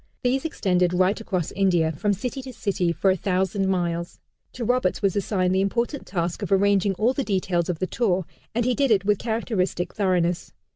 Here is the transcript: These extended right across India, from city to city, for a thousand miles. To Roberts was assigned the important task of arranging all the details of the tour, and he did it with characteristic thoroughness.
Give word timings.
These 0.23 0.45
extended 0.45 0.95
right 0.95 1.21
across 1.21 1.51
India, 1.51 1.91
from 1.91 2.11
city 2.11 2.41
to 2.41 2.53
city, 2.53 2.91
for 2.91 3.11
a 3.11 3.15
thousand 3.15 3.67
miles. 3.67 4.19
To 4.53 4.65
Roberts 4.65 5.03
was 5.03 5.15
assigned 5.15 5.53
the 5.53 5.61
important 5.61 6.07
task 6.07 6.41
of 6.41 6.51
arranging 6.51 6.95
all 6.95 7.13
the 7.13 7.23
details 7.23 7.69
of 7.69 7.77
the 7.77 7.85
tour, 7.85 8.25
and 8.55 8.65
he 8.65 8.73
did 8.73 8.89
it 8.89 9.05
with 9.05 9.19
characteristic 9.19 9.93
thoroughness. 9.93 10.53